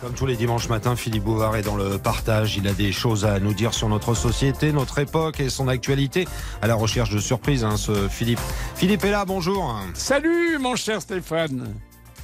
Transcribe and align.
Comme 0.00 0.14
tous 0.14 0.26
les 0.26 0.36
dimanches 0.36 0.68
matins, 0.68 0.94
Philippe 0.94 1.24
Bouvard 1.24 1.56
est 1.56 1.62
dans 1.62 1.74
le 1.74 1.98
partage. 1.98 2.56
Il 2.56 2.68
a 2.68 2.72
des 2.72 2.92
choses 2.92 3.24
à 3.24 3.40
nous 3.40 3.52
dire 3.52 3.74
sur 3.74 3.88
notre 3.88 4.14
société, 4.14 4.72
notre 4.72 5.00
époque 5.00 5.40
et 5.40 5.48
son 5.48 5.66
actualité. 5.66 6.28
À 6.62 6.68
la 6.68 6.76
recherche 6.76 7.10
de 7.10 7.18
surprises, 7.18 7.64
hein, 7.64 7.76
ce 7.76 8.06
Philippe. 8.06 8.38
Philippe 8.76 9.04
est 9.04 9.10
là, 9.10 9.24
bonjour. 9.24 9.76
Salut, 9.94 10.58
mon 10.60 10.76
cher 10.76 11.02
Stéphane. 11.02 11.74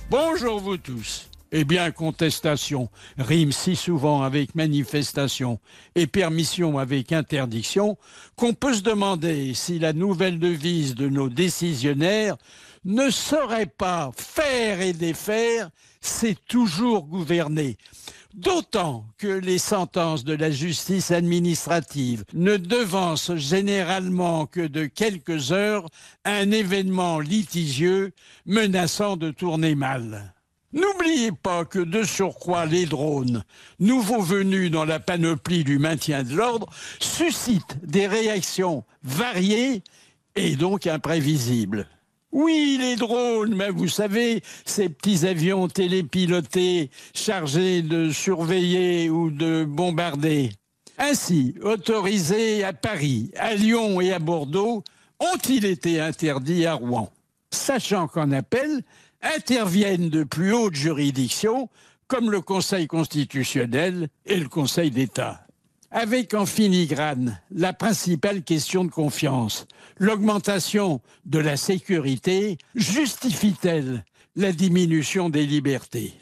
Bonjour, 0.08 0.60
vous 0.60 0.76
tous. 0.76 1.28
Eh 1.50 1.64
bien, 1.64 1.90
contestation 1.90 2.90
rime 3.18 3.50
si 3.50 3.74
souvent 3.74 4.22
avec 4.22 4.54
manifestation 4.54 5.58
et 5.96 6.06
permission 6.06 6.78
avec 6.78 7.12
interdiction 7.12 7.96
qu'on 8.36 8.54
peut 8.54 8.74
se 8.74 8.82
demander 8.82 9.52
si 9.54 9.80
la 9.80 9.92
nouvelle 9.92 10.38
devise 10.38 10.94
de 10.94 11.08
nos 11.08 11.28
décisionnaires 11.28 12.36
ne 12.84 13.10
serait 13.10 13.66
pas 13.66 14.10
faire 14.16 14.80
et 14.80 14.92
défaire, 14.92 15.70
c'est 16.00 16.36
toujours 16.46 17.06
gouverner. 17.06 17.76
D'autant 18.34 19.06
que 19.16 19.28
les 19.28 19.58
sentences 19.58 20.24
de 20.24 20.34
la 20.34 20.50
justice 20.50 21.12
administrative 21.12 22.24
ne 22.34 22.56
devancent 22.56 23.36
généralement 23.36 24.46
que 24.46 24.66
de 24.66 24.86
quelques 24.86 25.52
heures 25.52 25.88
un 26.24 26.50
événement 26.50 27.20
litigieux 27.20 28.12
menaçant 28.44 29.16
de 29.16 29.30
tourner 29.30 29.76
mal. 29.76 30.34
N'oubliez 30.72 31.30
pas 31.30 31.64
que 31.64 31.78
de 31.78 32.02
surcroît 32.02 32.66
les 32.66 32.86
drones, 32.86 33.44
nouveaux 33.78 34.22
venus 34.22 34.72
dans 34.72 34.84
la 34.84 34.98
panoplie 34.98 35.62
du 35.62 35.78
maintien 35.78 36.24
de 36.24 36.34
l'ordre, 36.34 36.68
suscitent 36.98 37.78
des 37.84 38.08
réactions 38.08 38.84
variées 39.04 39.84
et 40.34 40.56
donc 40.56 40.88
imprévisibles. 40.88 41.86
Oui, 42.34 42.78
les 42.80 42.96
drones, 42.96 43.54
mais 43.54 43.70
vous 43.70 43.86
savez, 43.86 44.42
ces 44.64 44.88
petits 44.88 45.24
avions 45.24 45.68
télépilotés 45.68 46.90
chargés 47.14 47.80
de 47.80 48.10
surveiller 48.10 49.08
ou 49.08 49.30
de 49.30 49.64
bombarder. 49.64 50.50
Ainsi, 50.98 51.54
autorisés 51.62 52.64
à 52.64 52.72
Paris, 52.72 53.30
à 53.36 53.54
Lyon 53.54 54.00
et 54.00 54.12
à 54.12 54.18
Bordeaux, 54.18 54.82
ont-ils 55.20 55.64
été 55.64 56.00
interdits 56.00 56.66
à 56.66 56.74
Rouen? 56.74 57.08
Sachant 57.52 58.08
qu'en 58.08 58.32
appel 58.32 58.82
interviennent 59.22 60.08
de 60.08 60.24
plus 60.24 60.52
hautes 60.52 60.74
juridictions 60.74 61.68
comme 62.08 62.32
le 62.32 62.40
Conseil 62.40 62.88
constitutionnel 62.88 64.08
et 64.26 64.40
le 64.40 64.48
Conseil 64.48 64.90
d'État 64.90 65.46
avec 65.94 66.34
en 66.34 66.44
filigrane 66.44 67.40
la 67.52 67.72
principale 67.72 68.42
question 68.42 68.84
de 68.84 68.90
confiance. 68.90 69.66
L'augmentation 69.96 71.00
de 71.24 71.38
la 71.38 71.56
sécurité 71.56 72.58
justifie-t-elle 72.74 74.04
la 74.34 74.50
diminution 74.50 75.30
des 75.30 75.46
libertés? 75.46 76.12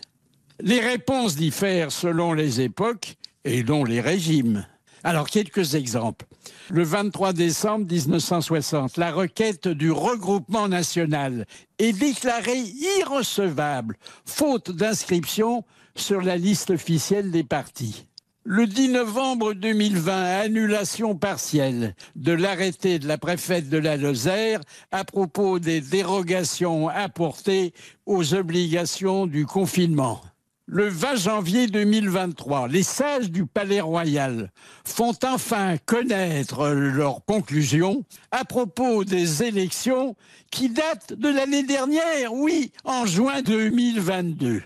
Les 0.61 0.79
réponses 0.79 1.37
diffèrent 1.37 1.91
selon 1.91 2.35
les 2.35 2.61
époques 2.61 3.17
et 3.45 3.63
dont 3.63 3.83
les 3.83 4.03
régimes. 4.03 4.67
Alors, 5.05 5.29
quelques 5.29 5.75
exemples. 5.75 6.27
Le 6.69 6.85
23 6.85 7.33
décembre 7.33 7.87
1960, 7.91 8.99
la 8.99 9.11
requête 9.11 9.69
du 9.69 9.91
regroupement 9.91 10.69
national 10.69 11.47
est 11.79 11.93
déclarée 11.93 12.63
irrecevable, 13.01 13.97
faute 14.27 14.71
d'inscription 14.71 15.65
sur 15.97 16.21
la 16.21 16.37
liste 16.37 16.71
officielle 16.71 17.31
des 17.31 17.43
partis. 17.43 18.05
Le 18.45 18.67
10 18.67 18.89
novembre 18.89 19.53
2020, 19.53 20.41
annulation 20.41 21.15
partielle 21.15 21.95
de 22.17 22.33
l'arrêté 22.33 22.99
de 22.99 23.07
la 23.07 23.17
préfète 23.17 23.69
de 23.69 23.79
la 23.79 23.97
Lozère 23.97 24.59
à 24.91 25.05
propos 25.05 25.61
des 25.61 25.81
dérogations 25.81 26.89
apportées 26.89 27.73
aux 28.05 28.35
obligations 28.35 29.29
du 29.29 29.47
confinement. 29.47 30.21
Le 30.67 30.89
20 30.89 31.15
janvier 31.15 31.67
2023, 31.69 32.67
les 32.67 32.83
sages 32.83 33.31
du 33.31 33.47
Palais 33.47 33.81
Royal 33.81 34.51
font 34.85 35.15
enfin 35.23 35.77
connaître 35.87 36.69
leurs 36.71 37.25
conclusions 37.25 38.03
à 38.33 38.45
propos 38.45 39.05
des 39.05 39.45
élections 39.45 40.17
qui 40.51 40.69
datent 40.69 41.13
de 41.13 41.29
l'année 41.29 41.63
dernière, 41.63 42.35
oui, 42.35 42.73
en 42.85 43.07
juin 43.07 43.41
2022. 43.43 44.63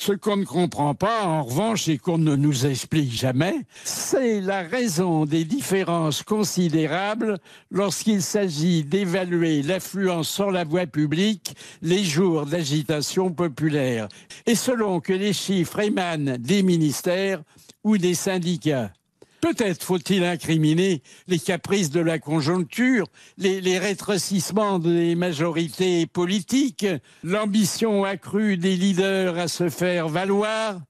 Ce 0.00 0.12
qu'on 0.12 0.38
ne 0.38 0.46
comprend 0.46 0.94
pas, 0.94 1.26
en 1.26 1.42
revanche, 1.42 1.86
et 1.88 1.98
qu'on 1.98 2.16
ne 2.16 2.34
nous 2.34 2.64
explique 2.64 3.12
jamais, 3.12 3.54
c'est 3.84 4.40
la 4.40 4.62
raison 4.62 5.26
des 5.26 5.44
différences 5.44 6.22
considérables 6.22 7.36
lorsqu'il 7.70 8.22
s'agit 8.22 8.82
d'évaluer 8.82 9.60
l'affluence 9.60 10.30
sur 10.30 10.50
la 10.50 10.64
voie 10.64 10.86
publique 10.86 11.54
les 11.82 12.02
jours 12.02 12.46
d'agitation 12.46 13.30
populaire, 13.30 14.08
et 14.46 14.54
selon 14.54 15.00
que 15.00 15.12
les 15.12 15.34
chiffres 15.34 15.80
émanent 15.80 16.38
des 16.38 16.62
ministères 16.62 17.42
ou 17.84 17.98
des 17.98 18.14
syndicats. 18.14 18.90
Peut-être 19.40 19.82
faut-il 19.82 20.22
incriminer 20.24 21.02
les 21.26 21.38
caprices 21.38 21.90
de 21.90 22.00
la 22.00 22.18
conjoncture, 22.18 23.06
les, 23.38 23.78
rétrécissements 23.78 24.78
des 24.78 25.14
majorités 25.14 26.06
politiques, 26.06 26.86
l'ambition 27.24 28.04
accrue 28.04 28.58
des 28.58 28.76
leaders 28.76 29.38
à 29.38 29.48
se 29.48 29.70
faire 29.70 30.08
valoir, 30.08 30.80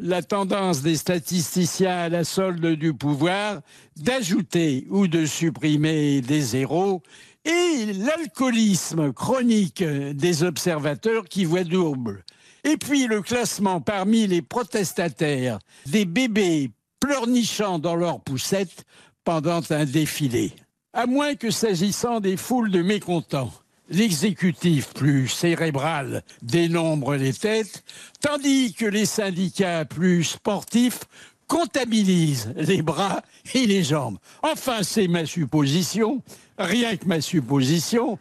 la 0.00 0.22
tendance 0.22 0.82
des 0.82 0.96
statisticiens 0.96 1.96
à 1.96 2.08
la 2.08 2.24
solde 2.24 2.66
du 2.66 2.92
pouvoir 2.92 3.60
d'ajouter 3.96 4.86
ou 4.90 5.06
de 5.06 5.24
supprimer 5.24 6.22
des 6.22 6.40
zéros 6.40 7.02
et 7.44 7.92
l'alcoolisme 7.92 9.12
chronique 9.12 9.82
des 9.82 10.42
observateurs 10.42 11.24
qui 11.24 11.44
voient 11.44 11.64
double. 11.64 12.24
Et 12.64 12.76
puis 12.76 13.06
le 13.06 13.22
classement 13.22 13.80
parmi 13.80 14.26
les 14.26 14.42
protestataires 14.42 15.58
des 15.86 16.04
bébés 16.04 16.70
pleurnichant 17.02 17.80
dans 17.80 17.96
leurs 17.96 18.20
poussettes 18.20 18.84
pendant 19.24 19.60
un 19.70 19.84
défilé. 19.84 20.52
À 20.92 21.06
moins 21.06 21.34
que 21.34 21.50
s'agissant 21.50 22.20
des 22.20 22.36
foules 22.36 22.70
de 22.70 22.80
mécontents, 22.80 23.52
l'exécutif 23.88 24.94
plus 24.94 25.26
cérébral 25.26 26.22
dénombre 26.42 27.16
les 27.16 27.32
têtes, 27.32 27.82
tandis 28.20 28.72
que 28.74 28.86
les 28.86 29.06
syndicats 29.06 29.84
plus 29.84 30.22
sportifs 30.24 31.00
comptabilisent 31.48 32.52
les 32.56 32.82
bras 32.82 33.22
et 33.52 33.66
les 33.66 33.82
jambes. 33.82 34.18
Enfin, 34.44 34.84
c'est 34.84 35.08
ma 35.08 35.26
supposition, 35.26 36.22
rien 36.56 36.96
que 36.96 37.06
ma 37.06 37.20
supposition, 37.20 38.18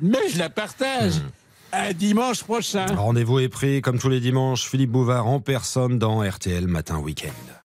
mais 0.00 0.30
je 0.32 0.38
la 0.38 0.48
partage. 0.48 1.16
Mmh. 1.16 1.30
À 1.74 1.92
dimanche 1.94 2.44
prochain. 2.44 2.84
Rendez-vous 2.84 3.38
est 3.38 3.48
pris, 3.48 3.80
comme 3.80 3.98
tous 3.98 4.10
les 4.10 4.20
dimanches, 4.20 4.68
Philippe 4.68 4.90
Bouvard 4.90 5.26
en 5.26 5.40
personne 5.40 5.98
dans 5.98 6.22
RTL 6.22 6.66
Matin 6.66 6.98
Week-end. 6.98 7.52